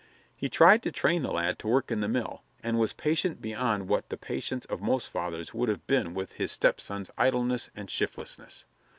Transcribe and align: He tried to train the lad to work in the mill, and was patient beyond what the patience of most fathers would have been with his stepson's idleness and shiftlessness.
He 0.35 0.49
tried 0.49 0.81
to 0.81 0.91
train 0.91 1.21
the 1.21 1.31
lad 1.31 1.59
to 1.59 1.67
work 1.67 1.91
in 1.91 1.99
the 1.99 2.07
mill, 2.07 2.41
and 2.63 2.79
was 2.79 2.91
patient 2.91 3.39
beyond 3.39 3.87
what 3.87 4.09
the 4.09 4.17
patience 4.17 4.65
of 4.65 4.81
most 4.81 5.11
fathers 5.11 5.53
would 5.53 5.69
have 5.69 5.85
been 5.85 6.15
with 6.15 6.31
his 6.33 6.51
stepson's 6.51 7.11
idleness 7.19 7.69
and 7.75 7.87
shiftlessness. 7.87 8.65